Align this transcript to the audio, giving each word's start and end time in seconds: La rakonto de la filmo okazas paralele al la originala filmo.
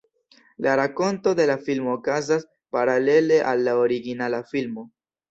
La 0.65 0.71
rakonto 0.79 1.33
de 1.39 1.43
la 1.49 1.55
filmo 1.67 1.91
okazas 1.97 2.45
paralele 2.77 3.37
al 3.51 3.61
la 3.67 3.75
originala 3.83 4.41
filmo. 4.55 4.87